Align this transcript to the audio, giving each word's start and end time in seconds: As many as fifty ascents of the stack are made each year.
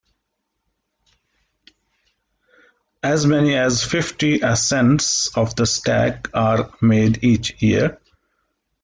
As 3.03 3.27
many 3.27 3.53
as 3.55 3.83
fifty 3.83 4.39
ascents 4.41 5.27
of 5.37 5.55
the 5.55 5.67
stack 5.67 6.27
are 6.33 6.73
made 6.81 7.23
each 7.23 7.61
year. 7.61 7.99